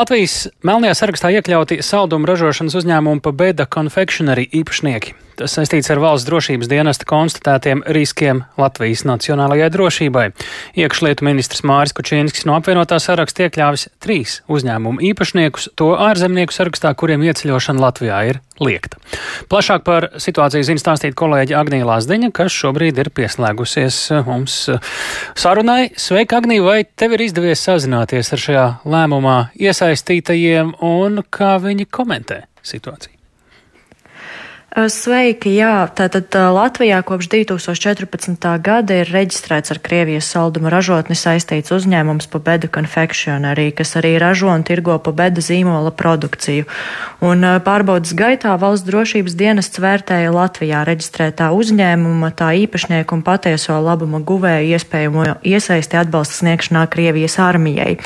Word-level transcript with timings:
Latvijas 0.00 0.46
melnajā 0.64 0.94
sarakstā 0.96 1.28
iekļauti 1.34 1.82
saldumu 1.84 2.24
ražošanas 2.30 2.78
uzņēmumu 2.78 3.20
Pabeda 3.20 3.66
Confectionery 3.68 4.46
īpašnieki. 4.62 5.12
Tas 5.40 5.54
saistīts 5.56 5.88
ar 5.92 6.00
valsts 6.00 6.26
drošības 6.28 6.68
dienesta 6.68 7.06
konstatētiem 7.08 7.82
riskiem 7.96 8.42
Latvijas 8.60 9.06
nacionālajai 9.08 9.70
drošībai. 9.72 10.24
Iekšlietu 10.80 11.24
ministrs 11.24 11.64
Māris 11.64 11.94
Kučīnskis 11.96 12.44
no 12.48 12.58
apvienotā 12.58 12.98
saraksta 13.00 13.46
iekļāvis 13.46 13.86
trīs 14.04 14.40
uzņēmumu 14.52 15.00
īpašniekus, 15.10 15.70
to 15.80 15.94
ārzemnieku 15.96 16.52
sarakstā, 16.56 16.92
kuriem 16.92 17.24
ieceļošana 17.24 17.80
Latvijā 17.84 18.20
ir 18.34 18.40
liekta. 18.60 19.00
Plašāk 19.48 19.84
par 19.86 20.10
situāciju 20.20 20.66
zina 20.68 20.82
stāstīt 20.82 21.16
kolēģi 21.16 21.56
Agnija 21.56 21.88
Lazdeņa, 21.88 22.28
kas 22.36 22.52
šobrīd 22.52 23.00
ir 23.00 23.08
pieslēgusies 23.16 24.02
mums 24.28 24.58
sarunai. 25.32 25.94
Sveika, 25.96 26.42
Agnija, 26.42 26.66
vai 26.66 26.78
tev 26.84 27.16
ir 27.16 27.24
izdevies 27.24 27.64
sazināties 27.64 28.32
ar 28.36 28.44
šajā 28.44 28.66
lēmumā 28.84 29.38
iesaistītajiem 29.90 30.74
un 30.86 31.22
kā 31.34 31.56
viņi 31.62 31.88
komentē 31.90 32.44
situāciju? 32.62 33.19
Sveiki, 34.70 35.50
jā, 35.58 35.82
tātad 35.98 36.30
Latvijā 36.30 37.00
kopš 37.02 37.26
2014. 37.32 38.44
gada 38.62 39.00
ir 39.00 39.08
reģistrēts 39.10 39.72
ar 39.74 39.80
Krievijas 39.82 40.28
salduma 40.30 40.70
ražotni 40.70 41.16
saistīts 41.18 41.74
uzņēmums 41.74 42.30
Pabeda 42.30 42.70
Confectionery, 42.70 43.72
kas 43.74 43.96
arī 43.98 44.12
ražo 44.22 44.46
un 44.54 44.62
tirgo 44.62 44.94
Pabeda 45.02 45.42
zīmola 45.42 45.90
produkciju. 45.90 46.68
Un 47.18 47.42
pārbaudas 47.66 48.14
gaitā 48.14 48.54
valsts 48.62 48.86
drošības 48.86 49.34
dienests 49.34 49.82
vērtēja 49.82 50.30
Latvijā 50.30 50.84
reģistrētā 50.86 51.50
uzņēmuma, 51.50 52.30
tā 52.38 52.52
īpašnieku 52.62 53.18
un 53.18 53.26
patieso 53.26 53.74
labuma 53.82 54.22
guvēju 54.22 54.78
iespējamo 54.78 55.26
iesaisti 55.50 55.98
atbalsta 55.98 56.44
sniegšanā 56.44 56.84
Krievijas 56.94 57.40
armijai. 57.42 57.96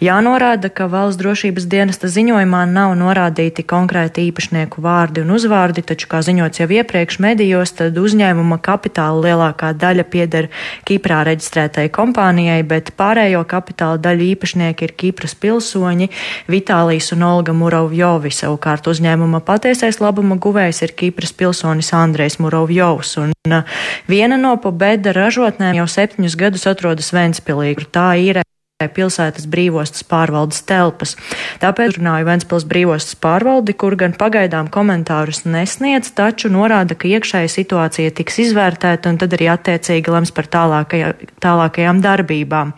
Jānorāda, 0.00 0.72
ka 0.72 0.88
valsts 0.88 1.20
drošības 1.20 1.68
dienesta 1.68 2.08
ziņojumā 2.08 2.64
nav 2.72 2.96
norādīti 2.96 3.68
konkrēti 3.68 4.24
īpašnieku 4.32 4.80
vārdi 4.80 5.20
un 5.20 5.36
uzvārdi, 5.36 5.84
taču 5.84 6.13
kā 6.14 6.22
ziņots 6.22 6.62
jau 6.62 6.68
iepriekš 6.70 7.18
medijos, 7.24 7.72
tad 7.74 7.98
uzņēmuma 7.98 8.60
kapitāla 8.62 9.18
lielākā 9.24 9.72
daļa 9.74 10.06
pieder 10.12 10.48
Kiprā 10.86 11.24
reģistrētai 11.26 11.88
kompānijai, 11.94 12.60
bet 12.70 12.92
pārējo 12.98 13.42
kapitāla 13.50 13.98
daļu 14.04 14.28
īpašnieki 14.34 14.86
ir 14.86 14.94
Kipras 15.00 15.34
pilsoņi 15.42 16.10
Vitālijas 16.50 17.10
un 17.16 17.26
Olga 17.26 17.56
Murovjovi. 17.56 18.30
Savukārt 18.34 18.86
uzņēmuma 18.92 19.42
patiesais 19.46 19.98
labuma 20.02 20.38
guvējs 20.38 20.84
ir 20.86 20.94
Kipras 20.94 21.34
pilsonis 21.34 21.90
Andrejs 21.96 22.38
Murovjovs. 22.42 23.16
Un 23.24 23.34
uh, 23.50 23.82
viena 24.10 24.38
no 24.38 24.54
pobeda 24.62 25.16
ražotnēm 25.16 25.80
jau 25.82 25.90
septiņus 25.90 26.38
gadus 26.38 26.68
atrodas 26.70 27.10
Ventspilī. 27.16 27.74
Tā 27.90 28.12
ir 28.22 28.43
pilsētas 28.92 29.46
brīvostas 29.50 30.04
pārvaldes 30.08 30.62
telpas. 30.68 31.14
Tāpēc 31.62 31.98
runāju 31.98 32.28
Ventspils 32.28 32.66
brīvostas 32.68 33.16
pārvaldi, 33.20 33.74
kur 33.78 33.96
gan 34.00 34.16
pagaidām 34.18 34.68
komentārus 34.72 35.44
nesniedz, 35.48 36.10
taču 36.16 36.50
norāda, 36.52 36.96
ka 36.98 37.08
iekšēja 37.10 37.50
situācija 37.52 38.14
tiks 38.18 38.40
izvērtēta 38.46 39.12
un 39.12 39.20
tad 39.22 39.36
arī 39.36 39.48
attiecīgi 39.52 40.14
lems 40.14 40.34
par 40.34 40.50
tālākajā, 40.50 41.12
tālākajām 41.44 42.02
darbībām. 42.04 42.74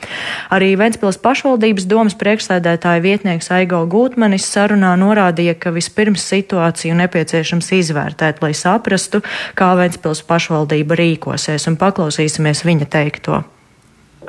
Arī 0.55 0.75
Ventspils 0.79 1.21
pašvaldības 1.23 1.89
domas 1.91 2.17
priekšsēdētāja 2.21 3.05
vietnieks 3.05 3.51
Aigo 3.55 3.83
Gūtmanis 3.91 4.47
sarunā 4.51 4.95
norādīja, 5.01 5.57
ka 5.59 5.75
vispirms 5.75 6.25
situāciju 6.27 6.97
nepieciešams 7.03 7.73
izvērtēt, 7.81 8.43
lai 8.45 8.55
saprastu, 8.57 9.23
kā 9.59 9.75
Ventspils 9.79 10.25
pašvaldība 10.27 10.99
rīkosies, 11.03 11.69
un 11.71 11.81
paklausīsimies 11.81 12.65
viņa 12.67 12.91
teikto 12.97 13.45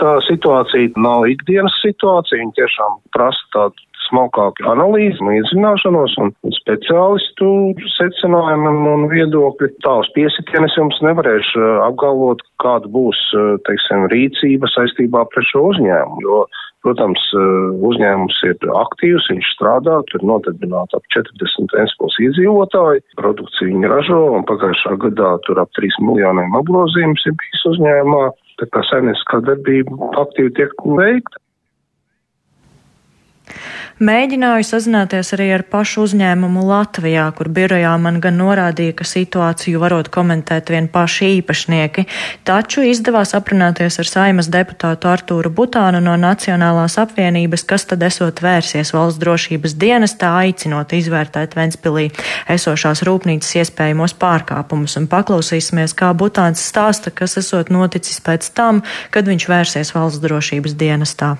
tā 0.01 0.17
situācija 0.27 0.93
nav 1.01 1.27
ikdienas 1.31 1.75
situācija, 1.83 2.41
viņa 2.41 2.57
tiešām 2.61 2.99
prasa 3.15 3.51
tādu 3.55 3.87
smalkāku 4.07 4.65
analīzi, 4.71 5.23
līdzināšanos 5.23 6.15
un 6.23 6.31
speciālistu 6.55 7.49
secinājumiem 7.95 8.85
un 8.93 9.07
viedokļi. 9.11 9.71
Tā 9.85 9.97
uz 10.03 10.09
piesitienes 10.15 10.77
jums 10.79 10.99
nevarēšu 11.05 11.59
uh, 11.59 11.81
apgalvot, 11.87 12.43
kāda 12.63 12.89
būs, 12.93 13.19
uh, 13.35 13.57
teiksim, 13.67 14.07
rīcība 14.13 14.69
saistībā 14.73 15.25
pret 15.33 15.49
šo 15.51 15.67
uzņēmumu, 15.73 16.23
jo, 16.23 16.39
protams, 16.85 17.23
uh, 17.35 17.75
uzņēmums 17.89 18.39
ir 18.47 18.71
aktīvs, 18.85 19.29
viņš 19.33 19.53
strādā, 19.57 19.99
tur 20.07 20.21
ir 20.21 20.27
nodarbināti 20.31 20.99
ap 20.99 21.13
40 21.15 21.75
Ventspils 21.75 22.19
iedzīvotāji, 22.29 23.05
produkciju 23.19 23.73
viņi 23.73 23.93
ražo, 23.93 24.23
un 24.39 24.47
pagājušā 24.49 24.97
gadā 25.07 25.35
tur 25.47 25.63
ap 25.63 25.73
3 25.79 26.01
miljoniem 26.07 26.59
apgrozījums 26.61 27.27
ir 27.27 27.39
bijis 27.41 27.71
uzņēmumā 27.73 28.27
tā 28.61 28.69
kā 28.73 28.83
saimnieciskā 28.89 29.41
darbība 29.47 30.11
aktīvi 30.23 30.53
tiek 30.59 30.73
veikta. 30.99 31.41
Mēģināju 33.97 34.65
sazināties 34.67 35.31
arī 35.33 35.47
ar 35.55 35.63
pašu 35.65 36.03
uzņēmumu 36.05 36.61
Latvijā, 36.67 37.23
kur 37.33 37.47
birojā 37.49 37.95
man 37.97 38.19
gan 38.21 38.35
norādīja, 38.37 38.93
ka 38.99 39.07
situāciju 39.09 39.81
varot 39.81 40.11
komentēt 40.13 40.69
vien 40.69 40.85
paši 40.93 41.31
īpašnieki, 41.39 42.05
taču 42.45 42.85
izdevās 42.85 43.33
aprunāties 43.37 43.97
ar 43.97 44.09
saimas 44.11 44.51
deputātu 44.53 45.09
Artūru 45.09 45.49
Butānu 45.49 46.03
no 46.05 46.13
Nacionālās 46.21 46.99
apvienības, 47.01 47.65
kas 47.65 47.87
tad 47.89 48.05
esot 48.05 48.43
vērsies 48.45 48.93
valsts 48.93 49.17
drošības 49.23 49.73
dienestā, 49.81 50.35
aicinot 50.45 50.93
izvērtēt 50.93 51.57
Ventspilī 51.57 52.11
esošās 52.53 53.01
rūpnīcas 53.07 53.57
iespējamos 53.63 54.13
pārkāpumus, 54.21 54.99
un 55.01 55.09
paklausīsimies, 55.09 55.97
kā 55.97 56.13
Butāns 56.13 56.61
stāsta, 56.69 57.09
kas 57.09 57.39
esot 57.41 57.73
noticis 57.73 58.21
pēc 58.21 58.53
tam, 58.53 58.85
kad 59.09 59.25
viņš 59.25 59.49
vērsies 59.49 59.95
valsts 59.97 60.21
drošības 60.21 60.77
dienestā. 60.77 61.33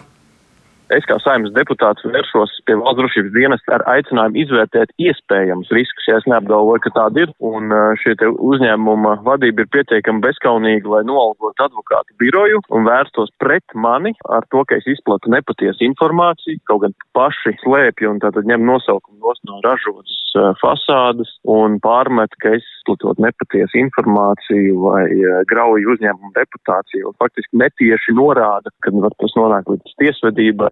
Es 0.96 1.04
kā 1.04 1.18
saimnes 1.20 1.52
deputāts 1.52 2.06
vēršos 2.08 2.54
pie 2.68 2.78
valsts 2.80 3.00
drošības 3.02 3.34
dienas 3.36 3.64
ar 3.76 3.84
aicinājumu 3.92 4.40
izvērtēt 4.44 4.94
iespējamus 5.04 5.72
riskus, 5.76 6.06
ja 6.08 6.16
es 6.22 6.28
neapgalvoju, 6.32 6.80
ka 6.86 6.94
tādi 6.96 7.26
ir. 7.26 7.34
Un 7.44 7.74
šie 8.00 8.16
uzņēmuma 8.32 9.18
vadība 9.26 9.66
ir 9.66 9.72
pietiekami 9.76 10.24
bezkaunīga, 10.24 10.88
lai 10.94 11.02
noalgotu 11.10 11.66
advokātu 11.66 12.16
biroju 12.24 12.62
un 12.72 12.88
vērstos 12.88 13.34
pret 13.44 13.76
mani 13.76 14.14
ar 14.32 14.48
to, 14.54 14.64
ka 14.70 14.80
es 14.80 14.88
izplatu 14.88 15.34
nepatiesu 15.34 15.84
informāciju, 15.90 16.64
kaut 16.72 16.86
gan 16.86 16.96
paši 17.18 17.58
slēpju 17.66 18.14
un 18.14 18.24
tātad 18.24 18.48
ņem 18.48 18.64
nosaukumu 18.72 19.36
no 19.48 19.60
ražotas 19.68 20.24
fasādes 20.62 21.30
un 21.50 21.80
pārmet, 21.84 22.32
ka 22.42 22.56
es 22.56 22.66
izplatot 22.80 23.20
nepatiesu 23.20 23.80
informāciju 23.84 24.80
vai 24.86 25.04
grauju 25.50 25.96
uzņēmumu 25.96 26.34
reputāciju 26.38 27.16
faktiski 27.20 27.60
netieši 27.60 28.16
norāda, 28.16 28.72
ka 28.86 28.94
var 28.96 29.16
tas 29.20 29.36
nonākt 29.40 29.72
līdz 29.74 29.98
tiesvedībai. 30.04 30.72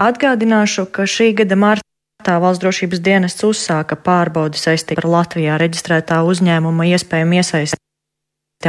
Atgādināšu, 0.00 0.86
ka 0.94 1.04
šī 1.04 1.32
gada 1.36 1.58
martā 1.60 2.36
valsts 2.42 2.62
drošības 2.64 3.02
dienests 3.04 3.46
uzsāka 3.48 3.98
pārbaudi 4.00 4.60
saistībā 4.60 5.04
ar 5.04 5.10
Latvijā 5.16 5.58
reģistrētā 5.60 6.22
uzņēmuma 6.32 6.88
iespējumu 6.94 7.40
iesaisti 7.40 7.80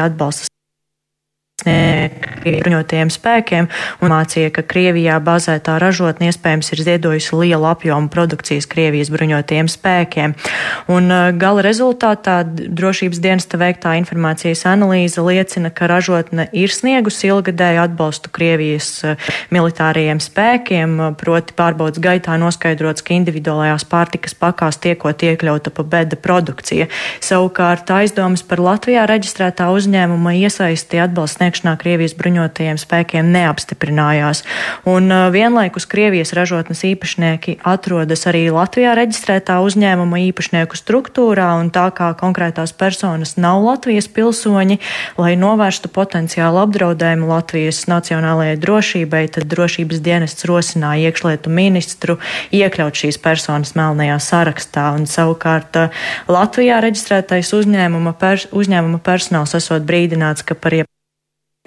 atbalsta 0.01 0.47
bruņotajiem 1.65 3.11
spēkiem 3.13 3.67
un 4.01 4.13
mācīja, 4.13 4.51
ka 4.55 4.63
Krievijā 4.65 5.17
bazētā 5.23 5.77
ražotne 5.81 6.29
iespējams 6.31 6.71
ir 6.73 6.83
ziedojusi 6.85 7.37
lielu 7.37 7.67
apjomu 7.69 8.09
produkcijas 8.13 8.67
Krievijas 8.71 9.11
bruņotajiem 9.13 9.69
spēkiem. 9.71 10.35
Un 10.91 11.11
gala 11.41 11.65
rezultātā 11.65 12.41
drošības 12.45 13.21
dienesta 13.21 13.59
veiktā 13.61 13.95
informācijas 13.99 14.65
analīze 14.69 15.21
liecina, 15.21 15.71
ka 15.73 15.89
ražotne 15.91 16.47
ir 16.51 16.73
sniegusi 16.73 17.29
ilgadēju 17.31 17.83
atbalstu 17.85 18.31
Krievijas 18.33 18.91
militārajiem 19.53 20.21
spēkiem, 20.23 20.97
proti 21.19 21.55
pārbaudas 21.57 22.01
gaitā 22.01 22.37
noskaidrots, 22.41 23.05
ka 23.05 23.15
individuālajās 23.17 23.85
pārtikas 23.89 24.35
pakās 24.37 24.79
tiekot 24.81 25.23
iekļauta 25.27 25.73
pa 25.75 25.85
beda 25.85 26.17
produkcija. 26.17 26.87
Savukārt 27.21 27.91
aizdomas 27.93 28.43
par 28.47 28.61
Latvijā 28.63 29.05
reģistrētā 29.09 29.69
uzņēmuma 29.75 30.35
iesaisti 30.41 31.01
atbalsts 31.03 31.41
sniegšanā 31.51 31.77
Krievijas 31.77 32.15
bruņotajiem 32.15 32.77
spēkiem 32.79 33.31
neapstiprinājās. 33.31 34.43
Un 34.87 35.11
uh, 35.11 35.29
vienlaikus 35.31 35.85
Krievijas 35.85 36.33
ražotnes 36.33 36.83
īpašnieki 36.87 37.59
atrodas 37.63 38.25
arī 38.27 38.49
Latvijā 38.51 38.95
reģistrētā 38.95 39.59
uzņēmuma 39.61 40.21
īpašnieku 40.31 40.77
struktūrā, 40.77 41.59
un 41.59 41.71
tā 41.71 41.91
kā 41.91 42.13
konkrētās 42.15 42.73
personas 42.73 43.35
nav 43.37 43.63
Latvijas 43.63 44.07
pilsoņi, 44.07 44.79
lai 45.17 45.35
novērstu 45.35 45.91
potenciālu 45.91 46.61
apdraudējumu 46.63 47.27
Latvijas 47.27 47.85
nacionālajai 47.91 48.57
drošībai, 48.61 49.27
tad 49.35 49.49
drošības 49.51 49.99
dienests 50.01 50.47
rosināja 50.47 51.11
iekšlietu 51.11 51.51
ministru 51.51 52.17
iekļaut 52.51 52.95
šīs 52.95 53.19
personas 53.21 53.75
melnajā 53.75 54.19
sarakstā. 54.23 54.91
Un 54.95 55.07
savukārt 55.09 55.75
uh, 55.79 56.01
Latvijā 56.31 56.79
reģistrētais 56.83 57.51
uzņēmuma, 57.57 58.15
pers 58.19 58.47
uzņēmuma 58.51 59.03
personāls 59.03 59.55
esot 59.57 59.83
brīdināts, 59.87 60.45
ka 60.47 60.55
par 60.55 60.79
jeb 60.81 60.90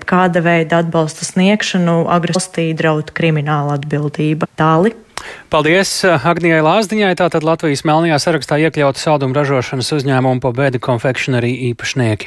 kāda 0.09 0.43
veida 0.45 0.83
atbalsta 0.85 1.27
sniegšanu 1.29 2.05
agresīvā 2.13 2.77
draud 2.79 3.11
krimināla 3.17 3.79
atbildība. 3.81 4.49
Tāli. 4.59 4.95
Paldies 5.53 5.91
Agnijai 6.05 6.61
Lāsdiņai. 6.65 7.15
Tātad 7.19 7.45
Latvijas 7.47 7.85
melnajā 7.87 8.19
sarakstā 8.21 8.59
iekļauta 8.67 9.01
saldumu 9.01 9.37
ražošanas 9.37 9.93
uzņēmumu 9.97 10.43
po 10.45 10.53
bēdu 10.57 10.81
konfekcionārī 10.85 11.53
īpašnieki. 11.71 12.23